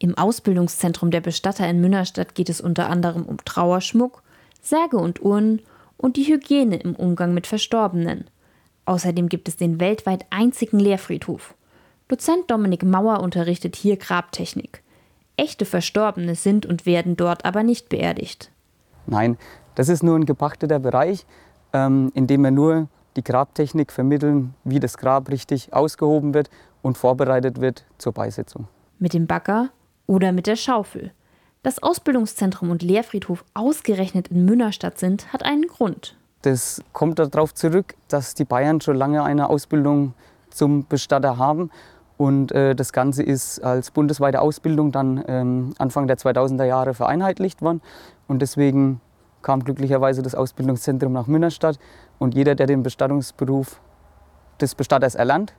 [0.00, 4.22] Im Ausbildungszentrum der Bestatter in Münnerstadt geht es unter anderem um Trauerschmuck,
[4.62, 5.60] Särge und Urnen
[5.96, 8.24] und die Hygiene im Umgang mit Verstorbenen.
[8.84, 11.54] Außerdem gibt es den weltweit einzigen Lehrfriedhof.
[12.06, 14.82] Dozent Dominik Mauer unterrichtet hier Grabtechnik.
[15.36, 18.50] Echte Verstorbene sind und werden dort aber nicht beerdigt.
[19.06, 19.36] Nein,
[19.74, 21.26] das ist nur ein gepachteter Bereich,
[21.72, 26.50] ähm, in dem wir nur die Grabtechnik vermitteln, wie das Grab richtig ausgehoben wird
[26.82, 28.68] und vorbereitet wird zur Beisetzung.
[28.98, 29.70] Mit dem Bagger
[30.08, 31.12] oder mit der Schaufel.
[31.62, 36.16] Dass Ausbildungszentrum und Lehrfriedhof ausgerechnet in Münnerstadt sind, hat einen Grund.
[36.42, 40.14] Das kommt darauf zurück, dass die Bayern schon lange eine Ausbildung
[40.50, 41.70] zum Bestatter haben.
[42.16, 47.60] Und äh, das Ganze ist als bundesweite Ausbildung dann ähm, Anfang der 2000er Jahre vereinheitlicht
[47.60, 47.80] worden.
[48.26, 49.00] Und deswegen
[49.42, 51.78] kam glücklicherweise das Ausbildungszentrum nach Münnerstadt.
[52.18, 53.80] Und jeder, der den Bestattungsberuf
[54.60, 55.54] des Bestatters erlernt,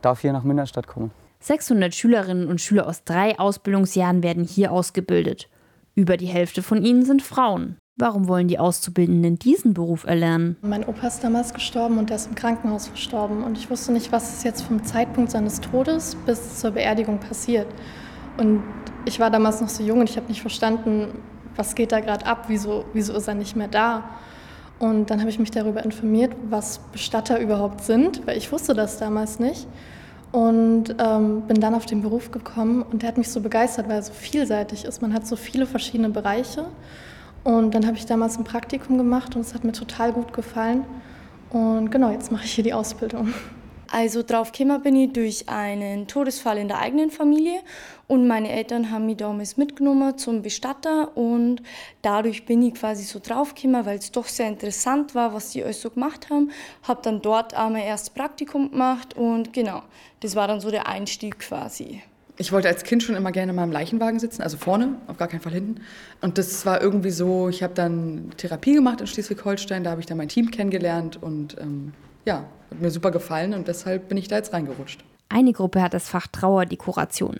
[0.00, 1.10] darf hier nach Münnerstadt kommen.
[1.40, 5.48] 600 Schülerinnen und Schüler aus drei Ausbildungsjahren werden hier ausgebildet.
[5.94, 7.76] Über die Hälfte von ihnen sind Frauen.
[7.96, 10.56] Warum wollen die Auszubildenden diesen Beruf erlernen?
[10.62, 13.42] Mein Opa ist damals gestorben und er ist im Krankenhaus verstorben.
[13.42, 17.66] Und ich wusste nicht, was ist jetzt vom Zeitpunkt seines Todes bis zur Beerdigung passiert.
[18.36, 18.62] Und
[19.04, 21.08] ich war damals noch so jung und ich habe nicht verstanden,
[21.56, 24.08] was geht da gerade ab, wieso, wieso ist er nicht mehr da.
[24.78, 28.98] Und dann habe ich mich darüber informiert, was Bestatter überhaupt sind, weil ich wusste das
[28.98, 29.66] damals nicht.
[30.30, 33.96] Und ähm, bin dann auf den Beruf gekommen und der hat mich so begeistert, weil
[33.96, 35.00] er so vielseitig ist.
[35.00, 36.66] Man hat so viele verschiedene Bereiche.
[37.44, 40.84] Und dann habe ich damals ein Praktikum gemacht und es hat mir total gut gefallen.
[41.50, 43.32] Und genau, jetzt mache ich hier die Ausbildung.
[43.90, 47.60] Also drauf gekommen bin ich durch einen Todesfall in der eigenen Familie
[48.06, 51.62] und meine Eltern haben mich damals mitgenommen zum Bestatter und
[52.02, 55.64] dadurch bin ich quasi so drauf gekommen, weil es doch sehr interessant war, was die
[55.64, 56.50] alles so gemacht haben.
[56.82, 59.82] Habe dann dort mein erstes Praktikum gemacht und genau,
[60.20, 62.02] das war dann so der Einstieg quasi.
[62.36, 65.28] Ich wollte als Kind schon immer gerne mal im Leichenwagen sitzen, also vorne, auf gar
[65.28, 65.80] keinen Fall hinten.
[66.20, 70.06] Und das war irgendwie so, ich habe dann Therapie gemacht in Schleswig-Holstein, da habe ich
[70.06, 71.94] dann mein Team kennengelernt und ähm,
[72.28, 75.02] ja, hat mir super gefallen und deshalb bin ich da jetzt reingerutscht.
[75.30, 77.38] Eine Gruppe hat das Fach Trauerdekoration.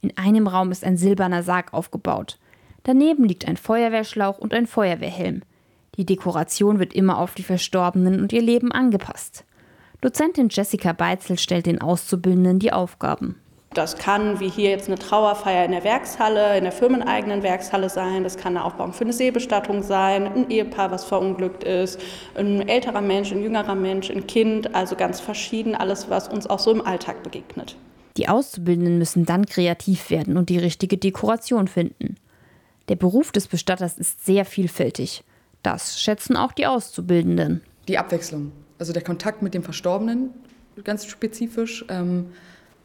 [0.00, 2.38] In einem Raum ist ein silberner Sarg aufgebaut.
[2.84, 5.42] Daneben liegt ein Feuerwehrschlauch und ein Feuerwehrhelm.
[5.96, 9.44] Die Dekoration wird immer auf die Verstorbenen und ihr Leben angepasst.
[10.00, 13.36] Dozentin Jessica Beitzel stellt den Auszubildenden die Aufgaben.
[13.74, 18.22] Das kann, wie hier jetzt eine Trauerfeier in der Werkshalle, in der firmeneigenen Werkshalle sein.
[18.22, 22.00] Das kann eine Aufbauung für eine Seebestattung sein, ein Ehepaar, was verunglückt ist,
[22.36, 24.76] ein älterer Mensch, ein jüngerer Mensch, ein Kind.
[24.76, 27.74] Also ganz verschieden, alles, was uns auch so im Alltag begegnet.
[28.16, 32.14] Die Auszubildenden müssen dann kreativ werden und die richtige Dekoration finden.
[32.88, 35.24] Der Beruf des Bestatters ist sehr vielfältig.
[35.64, 37.62] Das schätzen auch die Auszubildenden.
[37.88, 40.30] Die Abwechslung, also der Kontakt mit dem Verstorbenen,
[40.84, 41.84] ganz spezifisch.
[41.88, 42.26] Ähm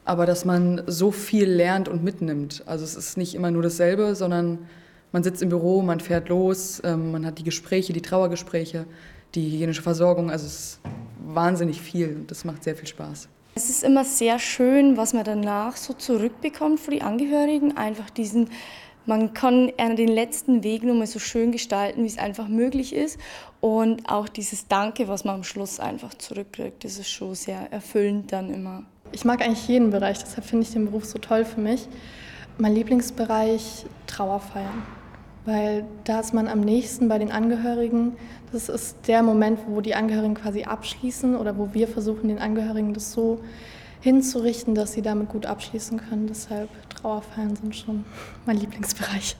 [0.05, 2.63] aber dass man so viel lernt und mitnimmt.
[2.65, 4.59] Also es ist nicht immer nur dasselbe, sondern
[5.11, 8.85] man sitzt im Büro, man fährt los, ähm, man hat die Gespräche, die Trauergespräche,
[9.35, 10.31] die hygienische Versorgung.
[10.31, 10.79] Also es ist
[11.25, 13.27] wahnsinnig viel und das macht sehr viel Spaß.
[13.55, 17.75] Es ist immer sehr schön, was man danach so zurückbekommt für die Angehörigen.
[17.75, 18.49] Einfach diesen,
[19.05, 23.17] man kann den letzten Weg nur mal so schön gestalten, wie es einfach möglich ist.
[23.59, 28.31] Und auch dieses Danke, was man am Schluss einfach zurückkriegt, das ist schon sehr erfüllend
[28.31, 28.83] dann immer.
[29.11, 31.87] Ich mag eigentlich jeden Bereich, deshalb finde ich den Beruf so toll für mich.
[32.57, 34.83] Mein Lieblingsbereich Trauerfeiern,
[35.45, 38.13] weil da ist man am nächsten bei den Angehörigen.
[38.51, 42.93] Das ist der Moment, wo die Angehörigen quasi abschließen oder wo wir versuchen, den Angehörigen
[42.93, 43.39] das so
[44.01, 46.27] hinzurichten, dass sie damit gut abschließen können.
[46.27, 48.05] Deshalb Trauerfeiern sind schon
[48.45, 49.35] mein Lieblingsbereich.